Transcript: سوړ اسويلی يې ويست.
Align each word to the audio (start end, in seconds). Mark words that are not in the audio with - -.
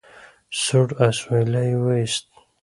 سوړ 0.61 0.87
اسويلی 1.07 1.65
يې 1.71 1.77
ويست. 1.83 2.25